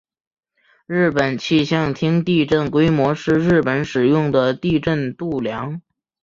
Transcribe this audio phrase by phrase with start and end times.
[0.87, 5.79] 日本气象厅地震规模是日本使用的地震度量。